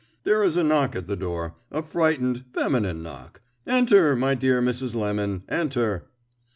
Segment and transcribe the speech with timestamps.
[0.23, 3.39] "There is a knock at the door a frightened, feminine knock.
[3.67, 4.95] Enter, my dear Mrs.
[4.95, 6.07] Lemon, enter."